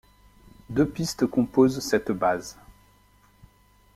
Deux 0.71 0.89
pistes 0.89 1.27
composent 1.27 1.79
cette 1.79 2.11
base. 2.11 2.57